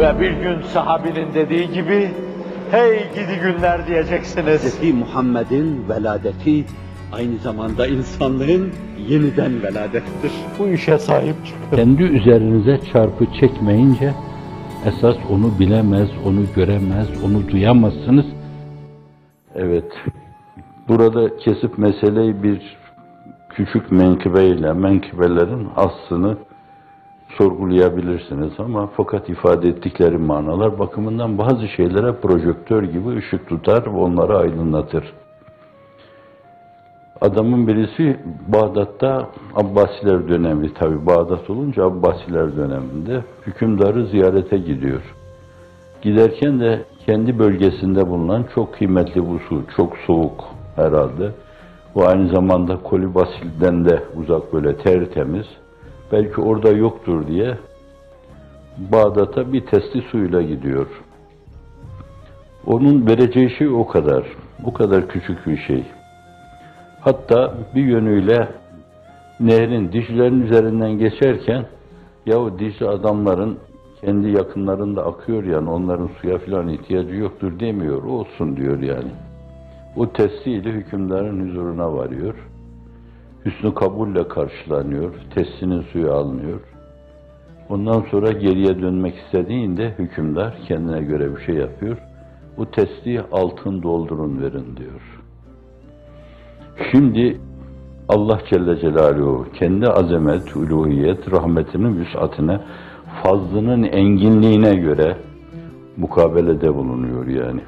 [0.00, 2.10] Ve bir gün sahabinin dediği gibi,
[2.70, 4.80] hey gidi günler diyeceksiniz.
[4.82, 4.94] Hz.
[4.94, 6.64] Muhammed'in veladeti
[7.12, 8.72] aynı zamanda insanlığın
[9.08, 10.32] yeniden veladettir.
[10.58, 11.76] Bu işe sahip çıkın.
[11.76, 14.14] Kendi üzerinize çarpı çekmeyince
[14.86, 18.26] esas onu bilemez, onu göremez, onu duyamazsınız.
[19.54, 19.92] Evet.
[20.88, 22.76] Burada kesip meseleyi bir
[23.50, 26.36] küçük menkıbeyle, menkıbelerin aslını
[27.38, 34.38] sorgulayabilirsiniz ama fakat ifade ettikleri manalar bakımından bazı şeylere projektör gibi ışık tutar ve onları
[34.38, 35.04] aydınlatır.
[37.20, 45.02] Adamın birisi Bağdat'ta Abbasiler dönemi, tabi Bağdat olunca Abbasiler döneminde hükümdarı ziyarete gidiyor.
[46.02, 50.44] Giderken de kendi bölgesinde bulunan çok kıymetli bu su, çok soğuk
[50.76, 51.32] herhalde.
[51.94, 55.46] Bu aynı zamanda Kolibasil'den de uzak böyle tertemiz.
[56.12, 57.58] Belki orada yoktur diye
[58.78, 60.86] Bağdat'a bir testi suyla gidiyor.
[62.66, 64.24] Onun vereceği şey o kadar.
[64.64, 65.84] O kadar küçük bir şey.
[67.00, 68.48] Hatta bir yönüyle
[69.40, 71.66] nehrin, Dicle'nin üzerinden geçerken
[72.26, 73.58] yahu Dicle adamların
[74.00, 78.02] kendi yakınlarında akıyor yani onların suya filan ihtiyacı yoktur demiyor.
[78.02, 79.10] Olsun diyor yani.
[79.96, 82.34] O testiyle hükümdarın huzuruna varıyor.
[83.44, 85.14] Hüsnü kabulle karşılanıyor.
[85.34, 86.60] Testinin suyu alınıyor.
[87.68, 91.98] Ondan sonra geriye dönmek istediğinde hükümdar kendine göre bir şey yapıyor.
[92.56, 95.20] Bu testi altın doldurun verin diyor.
[96.90, 97.40] Şimdi
[98.08, 102.60] Allah Celle Celaluhu kendi azamet, uluhiyet, rahmetinin vüsatine,
[103.22, 105.16] fazlının enginliğine göre
[105.96, 107.60] mukabelede bulunuyor yani.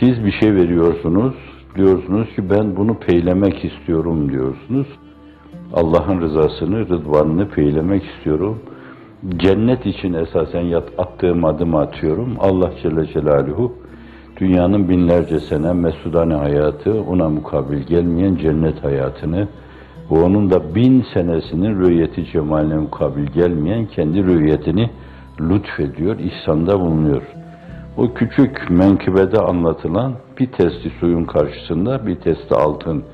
[0.00, 1.34] Siz bir şey veriyorsunuz,
[1.76, 4.86] diyorsunuz ki ben bunu peylemek istiyorum diyorsunuz.
[5.74, 8.58] Allah'ın rızasını, rıdvanını peylemek istiyorum.
[9.36, 12.36] Cennet için esasen yat, attığım adımı atıyorum.
[12.38, 13.72] Allah Celle Celaluhu
[14.36, 19.48] dünyanın binlerce sene mesudane hayatı ona mukabil gelmeyen cennet hayatını
[20.10, 24.90] ve onun da bin senesinin rüyeti cemaline mukabil gelmeyen kendi rüyetini
[25.40, 27.22] lütfediyor, ihsanda bulunuyor.
[28.00, 33.04] O küçük menkıbede anlatılan bir testi suyun karşısında bir testi altın,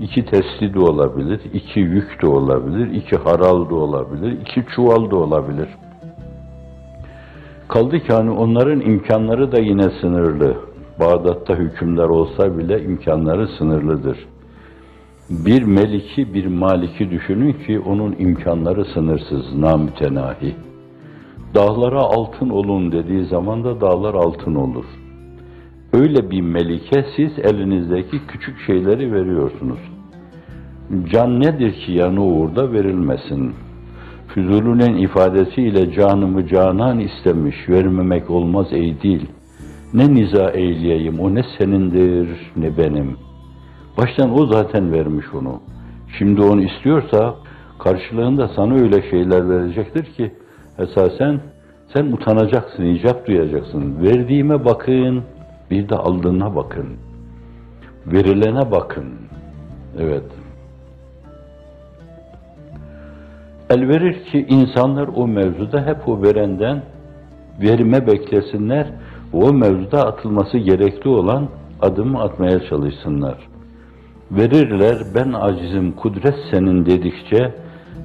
[0.00, 5.16] iki testi de olabilir, iki yük de olabilir, iki haral da olabilir, iki çuval da
[5.16, 5.68] olabilir.
[7.68, 10.56] Kaldı ki hani onların imkanları da yine sınırlı.
[11.00, 14.18] Bağdat'ta hükümdar olsa bile imkanları sınırlıdır.
[15.30, 20.54] Bir meliki, bir maliki düşünün ki onun imkanları sınırsız, namütenahi.
[21.54, 24.84] Dağlara altın olun dediği zaman da dağlar altın olur.
[25.92, 29.78] Öyle bir melike siz elinizdeki küçük şeyleri veriyorsunuz.
[31.12, 33.54] Can nedir ki yanı uğurda verilmesin?
[34.28, 39.26] Füzulü'nün ifadesiyle canımı canan istemiş, vermemek olmaz ey dil.
[39.94, 43.16] Ne niza eyleyeyim, o ne senindir ne benim.
[43.98, 45.60] Baştan o zaten vermiş onu.
[46.18, 47.34] Şimdi onu istiyorsa
[47.78, 50.32] karşılığında sana öyle şeyler verecektir ki
[50.78, 51.40] esasen
[51.92, 54.02] sen utanacaksın, icap duyacaksın.
[54.02, 55.22] Verdiğime bakın,
[55.70, 56.86] bir de aldığına bakın.
[58.06, 59.04] Verilene bakın.
[59.98, 60.24] Evet.
[63.70, 66.82] El verir ki insanlar o mevzuda hep o verenden
[67.62, 68.86] verime beklesinler.
[69.32, 71.48] O mevzuda atılması gerekli olan
[71.80, 73.38] adımı atmaya çalışsınlar.
[74.30, 77.54] Verirler ben acizim kudret senin dedikçe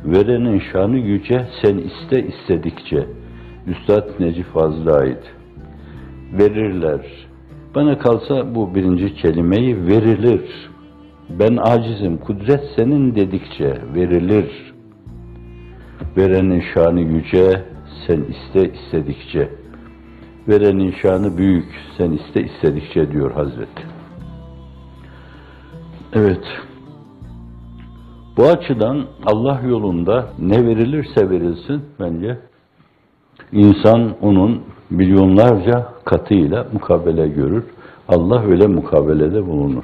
[0.05, 3.07] verenin şanı yüce sen iste istedikçe.
[3.67, 5.23] Üstad Necip Fazıl'a ait.
[6.33, 7.01] Verirler.
[7.75, 10.69] Bana kalsa bu birinci kelimeyi verilir.
[11.29, 14.73] Ben acizim, kudret senin dedikçe verilir.
[16.17, 17.63] Verenin şanı yüce,
[18.07, 19.49] sen iste istedikçe.
[20.47, 21.67] Verenin şanı büyük,
[21.97, 23.83] sen iste istedikçe diyor Hazreti.
[26.13, 26.45] Evet.
[28.39, 32.37] Bu açıdan Allah yolunda ne verilirse verilsin bence
[33.51, 37.63] insan onun milyonlarca katıyla mukabele görür.
[38.07, 39.83] Allah öyle mukabelede bulunur.